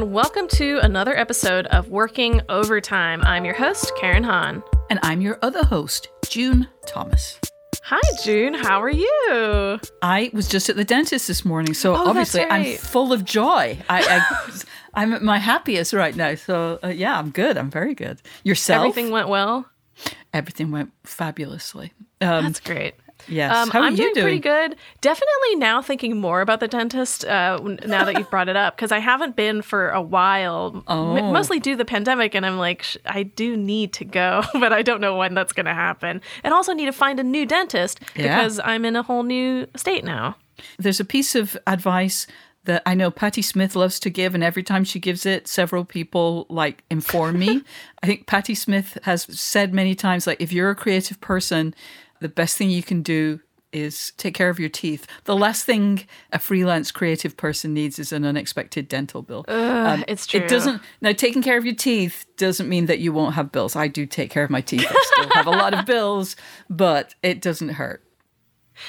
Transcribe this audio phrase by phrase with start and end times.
[0.00, 3.20] And welcome to another episode of Working Overtime.
[3.22, 4.62] I'm your host, Karen Han.
[4.88, 7.38] And I'm your other host, June Thomas.
[7.82, 8.54] Hi, June.
[8.54, 9.78] How are you?
[10.00, 13.26] I was just at the dentist this morning, so Oh, obviously that's I'm full of
[13.26, 13.76] joy.
[13.90, 14.62] I, I,
[14.94, 16.34] I'm at my happiest right now.
[16.34, 17.58] So uh, yeah, I'm good.
[17.58, 18.22] I'm very good.
[18.42, 18.78] Yourself?
[18.86, 19.66] Everything went well?
[20.32, 21.92] Everything went fabulously.
[22.22, 22.94] Um, That's great.
[23.30, 23.54] Yes.
[23.56, 24.76] Um, How are I'm you doing, pretty good.
[25.00, 28.92] Definitely now thinking more about the dentist uh, now that you've brought it up because
[28.92, 31.32] I haven't been for a while, m- Oh.
[31.32, 32.34] mostly due to the pandemic.
[32.34, 35.52] And I'm like, sh- I do need to go, but I don't know when that's
[35.52, 36.20] going to happen.
[36.42, 38.36] And also need to find a new dentist Yeah.
[38.36, 40.36] because I'm in a whole new state now.
[40.78, 42.26] There's a piece of advice
[42.64, 45.82] that I know Patti Smith loves to give, and every time she gives it, several
[45.86, 47.62] people like inform me.
[48.02, 51.74] I think Patti Smith has said many times, like, if you're a creative person,
[52.20, 53.40] the best thing you can do
[53.72, 55.06] is take care of your teeth.
[55.24, 59.44] The last thing a freelance creative person needs is an unexpected dental bill.
[59.48, 60.40] Um, it's true.
[60.40, 63.76] It doesn't now taking care of your teeth doesn't mean that you won't have bills.
[63.76, 64.86] I do take care of my teeth.
[64.88, 66.34] I still have a lot of bills,
[66.68, 68.02] but it doesn't hurt.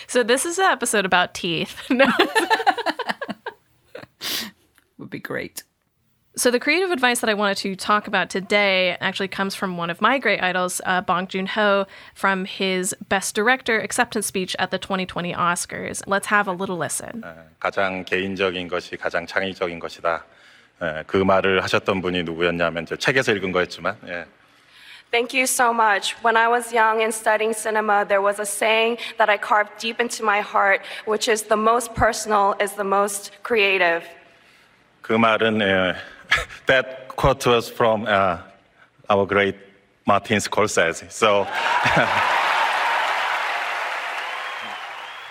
[0.08, 1.80] So this is an episode about teeth.
[1.90, 2.06] No.
[4.98, 5.64] Would be great.
[6.39, 9.89] So the creative advice that I wanted to talk about today actually comes from one
[9.89, 14.77] of my great idols, uh, Bong Joon-ho, from his Best Director acceptance speech at the
[14.77, 16.03] 2020 Oscars.
[16.07, 17.25] Let's have a little listen.
[17.59, 20.25] 가장 개인적인 것이 가장 창의적인 것이다.
[20.83, 24.27] 예, 그 말을 하셨던 분이 누구였냐면 저 책에서 읽은 거였지만 예.
[25.11, 26.15] Thank you so much.
[26.23, 30.01] When I was young and studying cinema, there was a saying that I carved deep
[30.01, 34.05] into my heart, which is the most personal is the most creative.
[35.01, 35.95] 그 말은 예,
[36.68, 38.40] that quote was from uh,
[39.10, 39.56] our great
[40.06, 41.12] Martin Scorsese.
[41.12, 41.48] So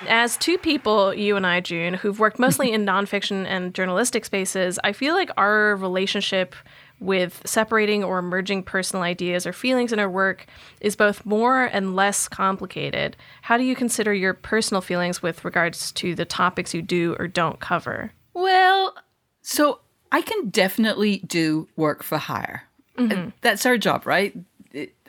[0.08, 4.78] As two people, you and I, June, who've worked mostly in nonfiction and journalistic spaces,
[4.82, 6.54] I feel like our relationship
[7.00, 10.46] with separating or merging personal ideas or feelings in our work
[10.80, 13.16] is both more and less complicated.
[13.42, 17.26] How do you consider your personal feelings with regards to the topics you do or
[17.26, 18.12] don't cover?
[18.32, 18.94] Well,
[19.42, 19.80] so
[20.12, 22.64] I can definitely do work for hire.
[22.98, 24.36] Uh, That's our job, right?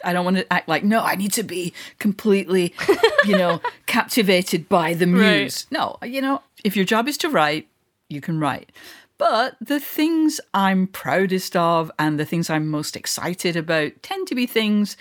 [0.04, 2.74] I don't want to act like, no, I need to be completely,
[3.26, 5.42] you know, captivated by the Right.
[5.42, 5.68] muse.
[5.70, 7.68] No, you know, if your job is to write,
[8.10, 8.72] you can write.
[9.18, 14.36] But the things I'm proudest of and the things I'm most excited about tend to
[14.36, 14.98] be things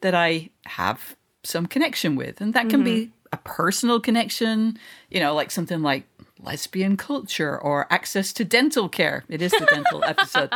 [0.00, 2.40] that I have some connection with.
[2.40, 4.76] And that can be a personal connection,
[5.08, 6.02] you know, like something like
[6.42, 9.24] lesbian culture or access to dental care.
[9.28, 10.50] It is the dental episode.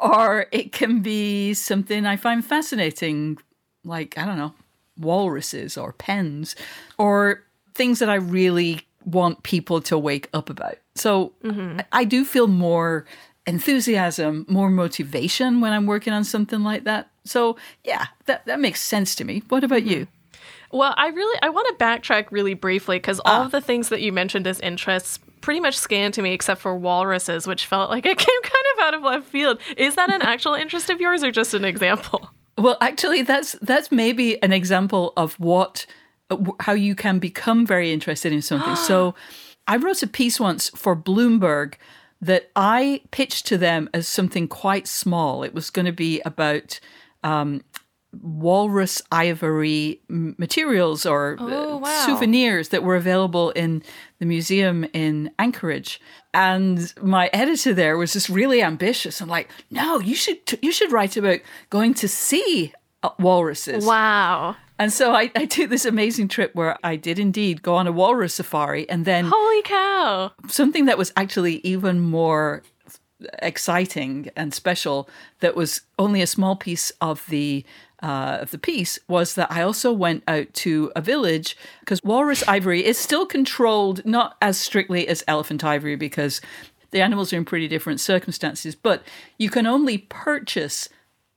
[0.00, 3.38] Or it can be something I find fascinating,
[3.84, 4.54] like, I don't know,
[4.98, 6.56] walruses or pens,
[6.98, 7.42] or
[7.74, 10.76] things that I really want people to wake up about.
[10.94, 11.80] So mm-hmm.
[11.92, 13.06] I, I do feel more
[13.46, 17.10] enthusiasm, more motivation when I'm working on something like that.
[17.24, 19.42] So yeah, that, that makes sense to me.
[19.48, 19.90] What about mm-hmm.
[19.90, 20.08] you?
[20.72, 24.00] Well, I really I want to backtrack really briefly because all of the things that
[24.00, 28.06] you mentioned as interests pretty much scanned to me except for walruses, which felt like
[28.06, 29.58] it came kind of out of left field.
[29.76, 32.30] Is that an actual interest of yours or just an example?
[32.58, 35.86] Well, actually, that's that's maybe an example of what
[36.28, 38.76] uh, how you can become very interested in something.
[38.76, 39.14] so,
[39.66, 41.76] I wrote a piece once for Bloomberg
[42.20, 45.42] that I pitched to them as something quite small.
[45.42, 46.80] It was going to be about
[47.24, 47.62] um,
[48.22, 52.06] walrus ivory materials or uh, Oh, wow.
[52.06, 53.82] souvenirs that were available in
[54.18, 56.00] the museum in Anchorage.
[56.34, 60.92] And my editor there was just really ambitious and like, no, you should you should
[60.92, 61.40] write about
[61.70, 63.84] going to see uh, walruses.
[63.84, 64.56] Wow.
[64.78, 67.92] And so I, I took this amazing trip where I did indeed go on a
[67.92, 70.32] walrus safari and then Holy cow.
[70.48, 72.62] something that was actually even more
[73.42, 75.08] exciting and special
[75.40, 77.64] that was only a small piece of the
[78.02, 82.42] uh, of the piece was that I also went out to a village because walrus
[82.48, 86.40] ivory is still controlled not as strictly as elephant ivory because
[86.92, 89.02] the animals are in pretty different circumstances, but
[89.38, 90.88] you can only purchase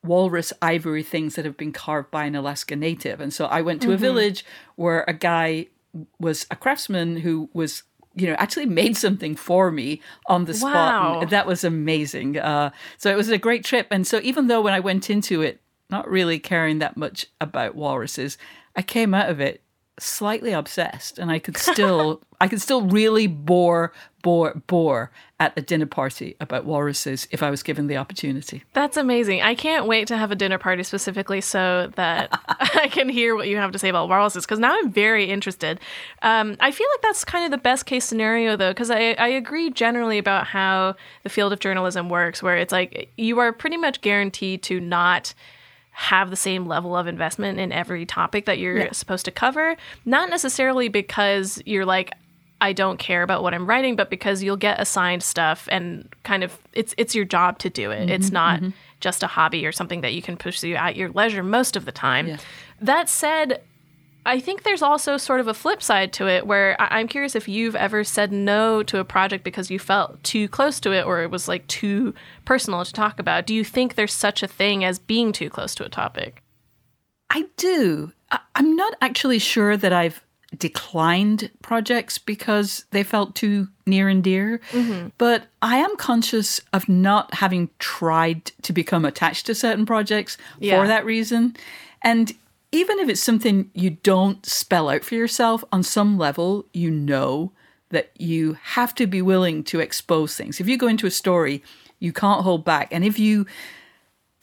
[0.04, 3.22] walrus ivory things that have been carved by an Alaska native.
[3.22, 4.44] And so I went to a village
[4.76, 5.68] where a guy
[6.20, 7.84] was a craftsman who was
[8.16, 11.22] you know actually made something for me on the spot Wow.
[11.22, 14.62] and that was amazing uh, so it was a great trip and so even though
[14.62, 15.60] when i went into it
[15.94, 18.38] not really caring that much about walruses
[18.76, 19.62] i came out of it
[20.00, 23.94] slightly obsessed and i could still i could still really bore
[24.24, 28.98] bore bore at a dinner party about walruses if i was given the opportunity That's
[28.98, 29.42] amazing.
[29.42, 32.30] I can't wait to have a dinner party specifically so that
[32.84, 35.80] I can hear what you have to say about walruses because now I'm very interested.
[36.22, 39.28] Um, I feel like that's kind of the best case scenario though, because I, I
[39.28, 43.78] agree generally about how the field of journalism works, where it's like you are pretty
[43.78, 45.34] much guaranteed to not
[45.94, 49.78] have the same level of investment in every topic that you're supposed to cover.
[50.06, 52.12] Not necessarily because you're like,
[52.60, 56.44] I don't care about what I'm writing, but because you'll get assigned stuff and kind
[56.44, 58.02] of it's it's your job to do it.
[58.02, 58.70] Mm-hmm, it's not mm-hmm.
[59.02, 61.92] just a hobby or something that you can pursue at your leisure most of the
[61.92, 62.38] time.
[62.80, 63.62] That said,
[64.26, 67.36] I think there's also sort of a flip side to it where I- I'm curious
[67.36, 71.06] if you've ever said no to a project because you felt too close to it
[71.06, 72.14] or it was like too
[72.46, 73.46] personal to talk about.
[73.46, 76.42] Do you think there's such a thing as being too close to a topic?
[77.30, 78.12] I do.
[78.32, 80.22] I, I'm not actually sure that I've
[80.58, 85.10] declined projects because they felt too near and dear, mm-hmm.
[85.18, 90.80] but I am conscious of not having tried to become attached to certain projects Yeah.
[90.80, 91.56] for that reason.
[92.04, 92.34] And
[92.74, 97.52] even if it's something you don't spell out for yourself, on some level, you know
[97.90, 100.60] that you have to be willing to expose things.
[100.60, 101.64] If you go into a story,
[102.00, 102.88] you can't hold back.
[102.92, 103.46] And if you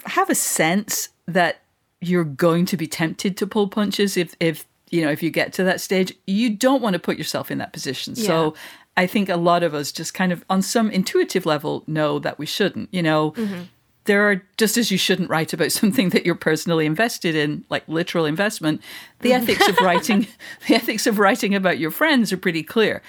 [0.06, 1.62] have a sense that
[2.00, 5.52] you're going to be tempted to pull punches if if you know if you get
[5.52, 8.54] to that stage you don't want to put yourself in that position so
[8.96, 12.38] i think a lot of us just kind of on some intuitive level know that
[12.38, 13.62] we shouldn't you know mm-hmm.
[14.04, 17.86] There are just as you shouldn't write about something that you're personally invested in like
[17.88, 18.80] literal investment
[19.20, 19.34] the mm.
[19.34, 20.26] ethics of writing
[20.68, 23.02] the ethics of writing about your friends are pretty clear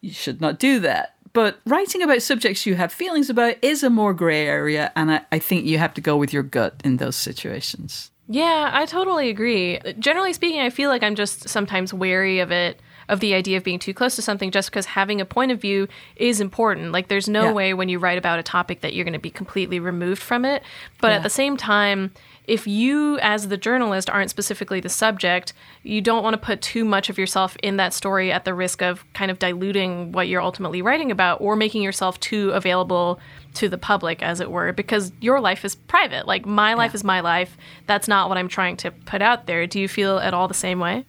[0.00, 1.14] you should not do that.
[1.32, 5.20] But writing about subjects you have feelings about is a more gray area, and I,
[5.30, 8.10] I think you have to go with your gut in those situations.
[8.28, 9.78] Yeah, I totally agree.
[9.98, 13.64] Generally speaking, I feel like I'm just sometimes wary of it, of the idea of
[13.64, 16.92] being too close to something, just because having a point of view is important.
[16.92, 17.52] Like, there's no Yeah.
[17.52, 20.44] way when you write about a topic that you're going to be completely removed from
[20.44, 20.62] it.
[21.00, 21.16] But Yeah.
[21.16, 22.12] at the same time,
[22.46, 26.84] if you, as the journalist, aren't specifically the subject, you don't want to put too
[26.84, 30.40] much of yourself in that story at the risk of kind of diluting what you're
[30.42, 33.18] ultimately writing about or making yourself too available
[33.54, 36.26] to the public, as it were, because your life is private.
[36.28, 37.56] Like, my life is my life.
[37.86, 39.66] That's not what I'm trying to put out there.
[39.66, 41.04] Do you feel at all the same way?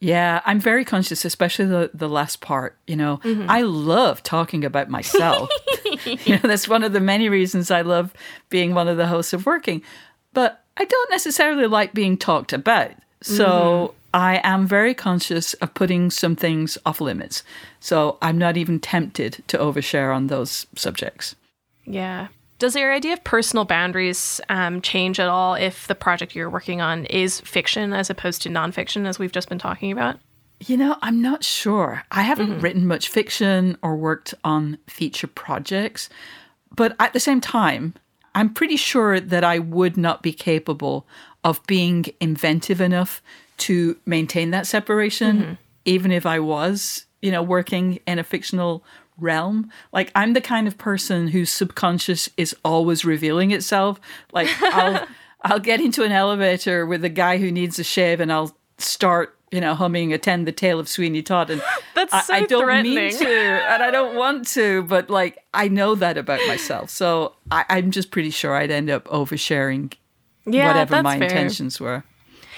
[0.00, 2.78] Yeah, I'm very conscious, especially the, the last part.
[2.86, 3.50] You know, mm-hmm.
[3.50, 5.50] I love talking about myself.
[6.04, 8.12] you know, that's one of the many reasons I love
[8.48, 9.82] being one of the hosts of Working.
[10.32, 12.92] But I don't necessarily like being talked about.
[13.22, 13.96] So mm-hmm.
[14.14, 17.42] I am very conscious of putting some things off limits.
[17.80, 21.34] So I'm not even tempted to overshare on those subjects.
[21.84, 22.28] Yeah.
[22.58, 26.80] Does your idea of personal boundaries um, change at all if the project you're working
[26.80, 30.18] on is fiction as opposed to nonfiction, as we've just been talking about?
[30.66, 32.02] You know, I'm not sure.
[32.10, 36.08] I haven't written much fiction or worked on feature projects,
[36.74, 37.94] but at the same time,
[38.34, 41.06] I'm pretty sure that I would not be capable
[41.44, 43.22] of being inventive enough
[43.58, 48.82] to maintain that separation, even if I was, you know, working in a fictional
[49.18, 49.70] realm.
[49.92, 54.00] Like, I'm the kind of person whose subconscious is always revealing itself.
[54.32, 55.06] Like, I'll.
[55.42, 59.38] I'll get into an elevator with a guy who needs a shave and I'll start,
[59.52, 61.48] you know, humming Attend the Tale of Sweeney Todd.
[61.50, 61.62] And
[61.94, 65.68] That's I, so I don't mean to and I don't want to, but like I
[65.68, 66.90] know that about myself.
[66.90, 69.92] So I, I'm just pretty sure I'd end up oversharing
[70.44, 71.28] Yeah, whatever my fair.
[71.28, 72.02] intentions were.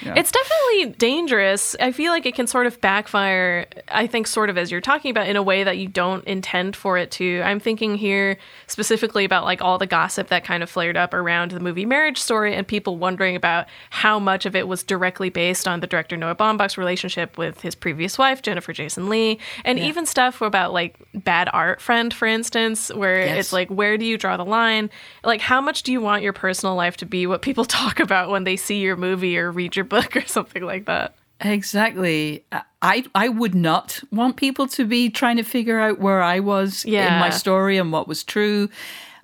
[0.03, 1.75] It's definitely dangerous.
[1.79, 5.11] I feel like it can sort of backfire, I think, sort of as you're talking
[5.11, 7.41] about, in a way that you don't intend for it to.
[7.43, 11.51] I'm thinking here specifically about like all the gossip that kind of flared up around
[11.51, 15.67] the movie Marriage Story and people wondering about how much of it was directly based
[15.67, 20.05] on the director Noah Baumbach's relationship with his previous wife, Jennifer Jason Leigh, and even
[20.05, 23.37] stuff about like bad art friend, for instance, where Yes.
[23.37, 24.89] it's like, where do you draw the line?
[25.23, 28.29] Like, how much do you want your personal life to be what people talk about
[28.29, 31.13] when they see your movie or read your book or something like that?
[31.41, 32.45] Exactly.
[32.81, 36.85] I I would not want people to be trying to figure out where I was
[36.85, 38.69] in my story and what was true.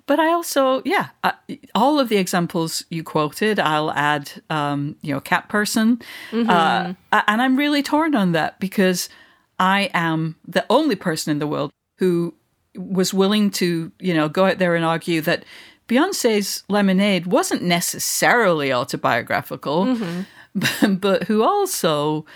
[0.06, 1.32] But I also, yeah, uh,
[1.74, 6.00] all of the examples you quoted, I'll add, um, you know, cat person,
[6.32, 9.10] uh, and I'm really torn on that because
[9.58, 12.32] I am the only person in the world who
[12.74, 15.44] was willing to, you know, go out there and argue that
[15.88, 20.26] Beyonce's Lemonade wasn't necessarily autobiographical, but,
[21.00, 22.26] but who also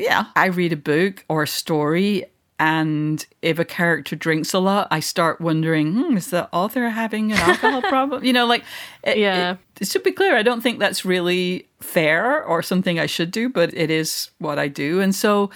[0.00, 2.24] yeah, I read a book or a story,
[2.58, 7.32] and if a character drinks a lot, I start wondering, hmm, is the author having
[7.32, 8.24] an alcohol problem?
[8.24, 8.64] You know, like,
[9.02, 9.56] it, Yeah.
[9.80, 13.48] It, to be clear, I don't think that's really fair or something I should do,
[13.48, 15.00] but it is what I do.
[15.00, 15.50] And so,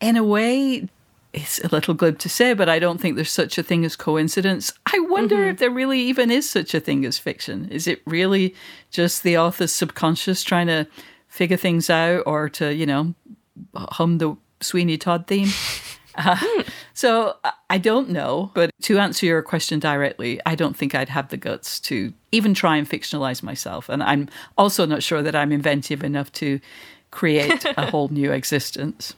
[0.00, 0.88] in a way,
[1.42, 3.96] it's a little glib to say, but I don't think there's such a thing as
[3.96, 4.72] coincidence.
[4.86, 7.68] I wonder if there really even is such a thing as fiction.
[7.70, 8.54] Is it really
[8.90, 10.86] just the author's subconscious trying to
[11.28, 13.14] figure things out or to, you know,
[13.74, 15.48] hum the Sweeney Todd theme?
[16.20, 16.64] Uh,
[16.94, 17.36] so
[17.70, 21.36] I don't know, but to answer your question directly, I don't think I'd have the
[21.36, 23.88] guts to even try and fictionalize myself.
[23.88, 26.58] And I'm also not sure that I'm inventive enough to
[27.12, 29.14] create a whole new existence.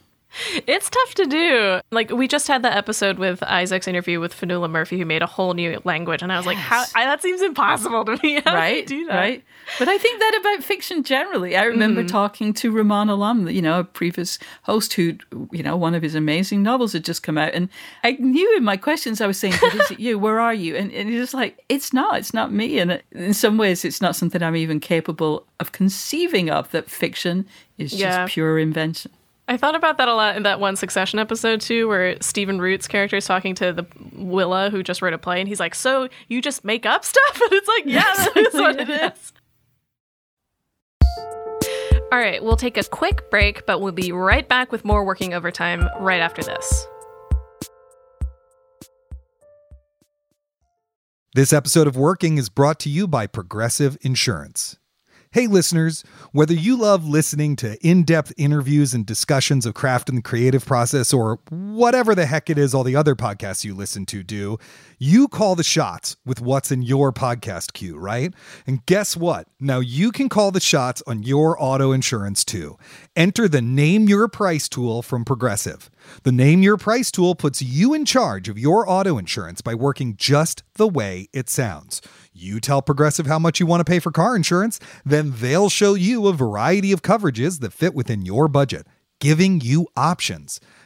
[0.65, 1.81] It's tough to do.
[1.91, 5.27] Like we just had the episode with Isaac's interview with Fanula Murphy, who made a
[5.27, 6.85] whole new language, and I was like, "How?
[6.95, 8.41] I, that seems impossible to me.
[8.45, 8.85] How right?
[8.87, 9.15] do that?
[9.15, 9.43] Right.
[9.77, 11.55] But I think that about fiction generally.
[11.55, 12.07] I remember mm-hmm.
[12.07, 15.17] talking to Rumaan Alam, you know, a previous host who,
[15.51, 17.53] you know, one of his amazing novels had just come out.
[17.53, 17.69] And
[18.03, 20.17] I knew in my questions I was saying, But is it you?
[20.17, 20.75] Where are you?
[20.75, 22.17] And, and he's just like, It's not.
[22.17, 22.79] It's not me.
[22.79, 27.45] And in some ways, it's not something I'm even capable of conceiving of that fiction
[27.77, 28.23] is Yeah.
[28.23, 29.11] just pure invention.
[29.51, 32.87] I thought about that a lot in that one Succession episode too, where Stephen Root's
[32.87, 36.07] character is talking to the Willa who just wrote a play, and he's like, "So
[36.29, 39.33] you just make up stuff?" And it's like, "Yeah, that is what it is."
[42.13, 45.33] All right, we'll take a quick break, but we'll be right back with more working
[45.33, 46.87] overtime right after this.
[51.35, 54.77] This episode of Working is brought to you by Progressive Insurance.
[55.33, 60.17] Hey, listeners, whether you love listening to in depth interviews and discussions of craft and
[60.17, 64.05] the creative process, or whatever the heck it is all the other podcasts you listen
[64.07, 64.57] to do,
[65.03, 68.35] you call the shots with what's in your podcast queue, right?
[68.67, 69.47] And guess what?
[69.59, 72.77] Now you can call the shots on your auto insurance too.
[73.15, 75.89] Enter the Name Your Price tool from Progressive.
[76.21, 80.17] The Name Your Price tool puts you in charge of your auto insurance by working
[80.17, 81.99] just the way it sounds.
[82.31, 85.95] You tell Progressive how much you want to pay for car insurance, then they'll show
[85.95, 88.85] you a variety of coverages that fit within your budget,
[89.19, 90.59] giving you options.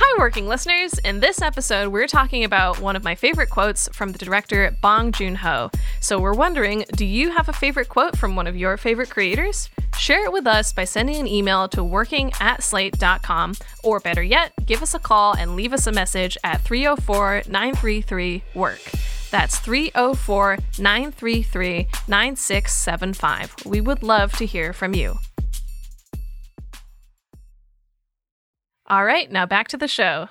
[0.00, 0.96] Hi, working listeners.
[0.98, 5.10] In this episode, we're talking about one of my favorite quotes from the director Bong
[5.10, 5.72] Joon Ho.
[5.98, 9.68] So, we're wondering do you have a favorite quote from one of your favorite creators?
[9.98, 14.52] Share it with us by sending an email to working at slate.com, or better yet,
[14.66, 18.92] give us a call and leave us a message at 304 933 WORK.
[19.32, 23.66] That's 304 933 9675.
[23.66, 25.18] We would love to hear from you.
[28.88, 30.28] All right, now back to the show.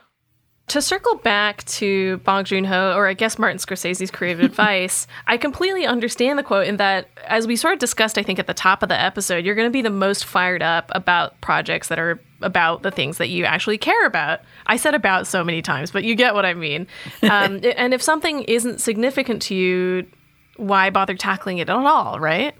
[0.69, 5.37] To circle back to Bong Joon Ho, or I guess Martin Scorsese's creative advice, I
[5.37, 8.53] completely understand the quote in that, as we sort of discussed, I think at the
[8.53, 11.99] top of the episode, you're going to be the most fired up about projects that
[11.99, 14.41] are about the things that you actually care about.
[14.65, 16.87] I said about so many times, but you get what I mean.
[17.29, 20.07] Um, and if something isn't significant to you,
[20.55, 22.55] why bother tackling it at all, right?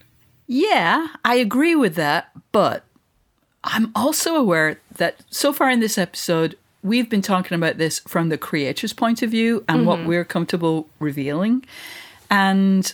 [0.46, 2.86] Yeah, I agree with that, but
[3.68, 8.30] I'm also aware that so far in this episode, we've been talking about this from
[8.30, 11.66] the creator's point of view and what we're comfortable revealing.
[12.30, 12.92] And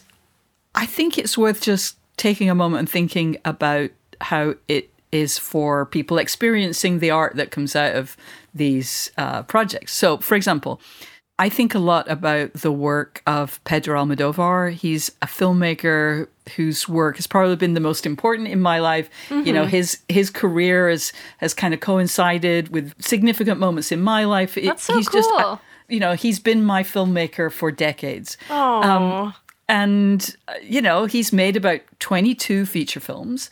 [0.73, 5.85] I think it's worth just taking a moment and thinking about how it is for
[5.85, 8.17] people experiencing the art that comes out of
[8.53, 9.93] these uh, projects.
[9.93, 10.81] So, for example,
[11.39, 14.71] I think a lot about the work of Pedro Almodovar.
[14.71, 19.09] He's a filmmaker whose work has probably been the most important in my life.
[19.29, 19.69] You know, mm-hmm.
[19.69, 24.57] his his career has has kind of coincided with significant moments in my life.
[24.57, 25.59] It- That's so he's just cool.
[25.89, 28.37] you know, he's been my filmmaker for decades.
[28.49, 29.33] Oh,
[29.69, 33.49] And, you know, he's made about 22 feature films.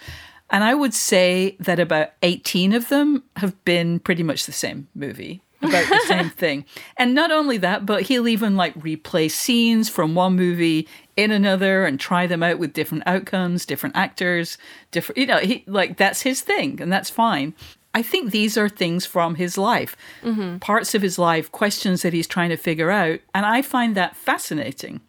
[0.50, 4.88] And I would say that about 18 of them have been pretty much the same
[4.94, 5.42] movie.
[5.62, 6.66] About the same thing.
[6.98, 11.86] And not only that, but he'll even like replay scenes from one movie in another
[11.86, 14.58] and try them out with different outcomes, different actors,
[14.92, 17.54] different, you know, he like that's his thing and that's fine.
[17.94, 20.60] I think these are things from his life, mm-hmm.
[20.60, 23.20] parts of his life, questions that he's trying to figure out.
[23.36, 25.02] And I find that fascinating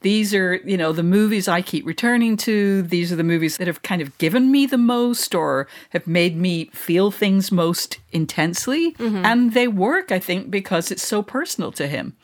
[0.00, 2.82] these are, you know, the movies I keep returning to.
[2.82, 6.36] These are the movies that have kind of given me the most or have made
[6.36, 8.92] me feel things most intensely.
[8.92, 9.24] Mm-hmm.
[9.24, 12.14] And they work, I think, because it's so personal to him.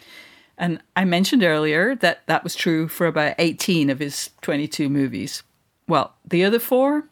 [0.59, 5.43] And I mentioned earlier that that was true for about 18 of his 22 movies.
[5.89, 7.09] Well, the other four,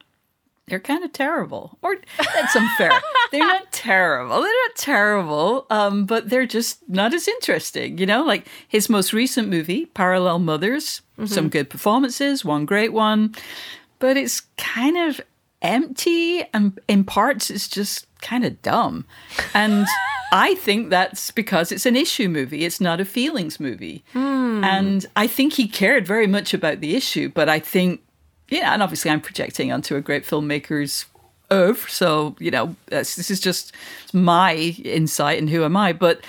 [0.70, 1.76] they're kind of terrible.
[1.82, 2.92] Or that's unfair.
[3.32, 4.40] they're not terrible.
[4.40, 7.98] They're not terrible, um, but they're just not as interesting.
[7.98, 11.26] You know, like his most recent movie, Parallel Mothers, mm-hmm.
[11.26, 13.34] some good performances, one great one,
[13.98, 15.20] but it's kind of
[15.60, 19.04] empty and in parts it's just kind of dumb.
[19.52, 19.86] And
[20.32, 22.64] I think that's because it's an issue movie.
[22.64, 24.04] It's not a feelings movie.
[24.14, 24.64] Mm.
[24.64, 28.02] And I think he cared very much about the issue, but I think
[28.50, 31.06] yeah, and obviously I'm projecting onto a great filmmaker's
[31.52, 31.88] oeuvre.
[31.90, 33.72] So, you know, this is just
[34.12, 34.54] my
[34.84, 35.92] insight and who am I?
[35.92, 36.20] But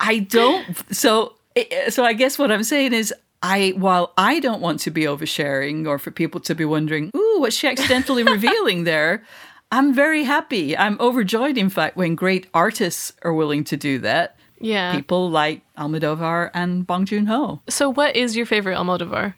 [0.00, 0.64] I don't.
[0.94, 4.90] So, eh, so I guess what I'm saying is, I while I don't want to
[4.90, 9.24] be oversharing or for people to be wondering, ooh, what's she accidentally revealing there?
[9.72, 10.76] I'm very happy.
[10.76, 14.36] I'm overjoyed, in fact, when great artists are willing to do that.
[14.60, 14.94] Yeah.
[14.94, 17.60] People like Almodovar and Bong Joon Ho.
[17.68, 19.34] So, what is your favorite Almodovar?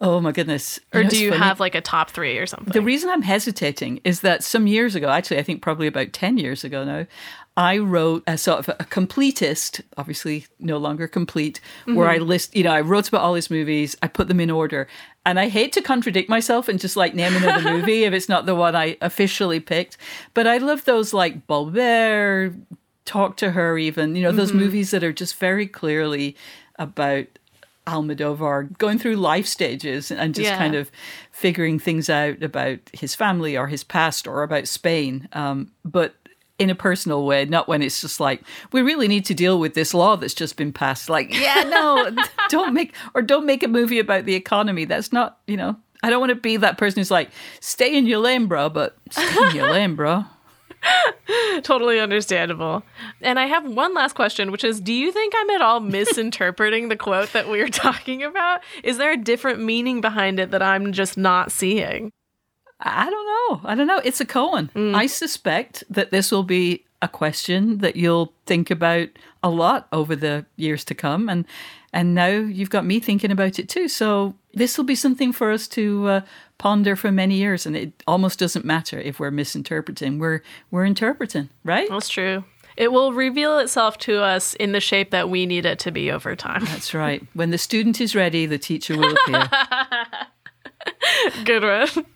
[0.00, 0.80] Oh my goodness.
[0.94, 1.42] Or you know, do you funny?
[1.42, 2.72] have like a top three or something?
[2.72, 6.38] The reason I'm hesitating is that some years ago, actually, I think probably about 10
[6.38, 7.06] years ago now,
[7.56, 11.96] I wrote a sort of a completist, obviously no longer complete, mm-hmm.
[11.96, 14.50] where I list, you know, I wrote about all these movies, I put them in
[14.50, 14.88] order.
[15.26, 18.46] And I hate to contradict myself and just like name another movie if it's not
[18.46, 19.98] the one I officially picked.
[20.32, 22.58] But I love those like Volver,
[23.04, 24.60] Talk to Her, even, you know, those mm-hmm.
[24.60, 26.36] movies that are just very clearly
[26.78, 27.26] about
[27.86, 30.58] Almodovar going through life stages and just yeah.
[30.58, 30.90] kind of
[31.32, 35.28] figuring things out about his family or his past or about Spain.
[35.32, 36.14] Um, but
[36.58, 39.74] in a personal way, not when it's just like, we really need to deal with
[39.74, 41.08] this law that's just been passed.
[41.08, 42.14] Like, yeah, no,
[42.50, 44.84] don't make, or don't make a movie about the economy.
[44.84, 48.06] That's not, you know, I don't want to be that person who's like, stay in
[48.06, 50.24] your lane, bro, but stay in your lane, bro.
[51.62, 52.82] totally understandable.
[53.20, 56.88] And I have one last question, which is Do you think I'm at all misinterpreting
[56.88, 58.60] the quote that we are talking about?
[58.82, 62.12] Is there a different meaning behind it that I'm just not seeing?
[62.80, 63.68] I don't know.
[63.68, 64.00] I don't know.
[64.04, 64.70] It's a koan.
[64.72, 64.94] Mm.
[64.94, 69.08] I suspect that this will be a question that you'll think about
[69.42, 71.28] a lot over the years to come.
[71.28, 71.46] And
[71.92, 73.88] and now you've got me thinking about it too.
[73.88, 76.20] So this will be something for us to uh,
[76.60, 80.18] ponder for many years, and it almost doesn't matter if we're misinterpreting.
[80.18, 81.88] We're we're interpreting, right?
[81.88, 82.44] That's true.
[82.76, 86.10] It will reveal itself to us in the shape that we need it to be
[86.10, 86.64] over time.
[86.66, 87.26] That's right.
[87.32, 89.48] When the student is ready, the teacher will appear.
[91.44, 92.06] Good one.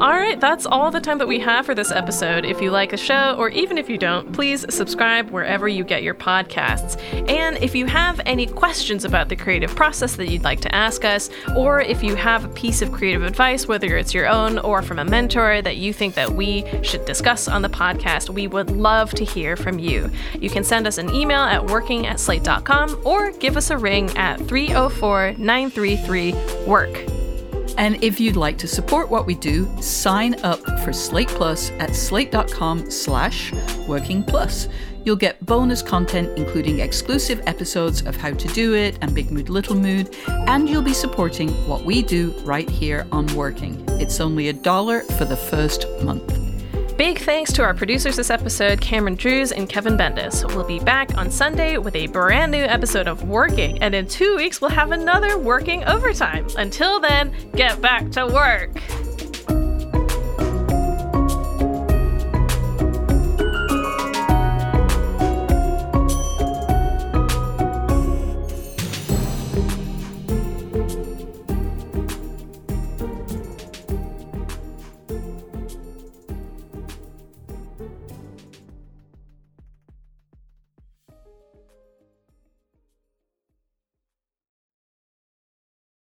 [0.00, 2.46] All right, that's all the time that we have for this episode.
[2.46, 6.02] If you like the show, or even if you don't, please subscribe wherever you get
[6.02, 6.98] your podcasts.
[7.28, 11.04] And if you have any questions about the creative process that you'd like to ask
[11.04, 14.80] us, or if you have a piece of creative advice, whether it's your own or
[14.80, 18.70] from a mentor that you think that we should discuss on the podcast, we would
[18.70, 20.10] love to hear from you.
[20.40, 24.08] You can send us an email at working at slate.com or give us a ring
[24.16, 26.32] at 304 933
[26.66, 27.19] WORK.
[27.76, 31.94] And if you'd like to support what we do, sign up for Slate Plus at
[31.94, 33.52] slate.com slash
[33.86, 34.68] working plus.
[35.04, 39.48] You'll get bonus content, including exclusive episodes of How to Do It and Big Mood
[39.48, 43.82] Little Mood, and you'll be supporting what we do right here on Working.
[44.00, 46.49] It's only a dollar for the first month.
[47.00, 50.44] Big thanks to our producers this episode, Cameron Drews and Kevin Bendis.
[50.54, 54.36] We'll be back on Sunday with a brand new episode of Working, and in two
[54.36, 56.46] weeks, we'll have another Working Overtime.
[56.58, 58.82] Until then, get back to work.